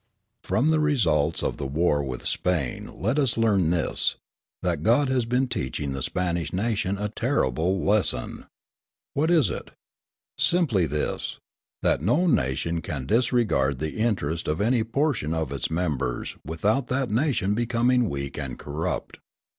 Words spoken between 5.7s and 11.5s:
the Spanish nation a terrible lesson. What is it? Simply this,